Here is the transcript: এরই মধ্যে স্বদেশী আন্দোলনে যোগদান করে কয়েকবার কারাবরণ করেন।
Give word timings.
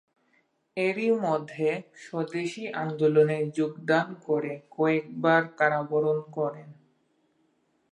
এরই 0.77 1.09
মধ্যে 1.23 1.69
স্বদেশী 2.03 2.63
আন্দোলনে 2.81 3.37
যোগদান 3.57 4.07
করে 4.25 4.53
কয়েকবার 4.71 5.41
কারাবরণ 5.57 6.17
করেন। 6.31 6.69